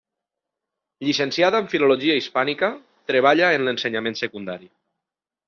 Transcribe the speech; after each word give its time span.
Llicenciada 1.07 1.59
en 1.63 1.67
filologia 1.73 2.15
hispànica, 2.21 2.71
treballa 3.13 3.53
en 3.59 3.69
l’ensenyament 3.69 4.19
secundari. 4.25 4.73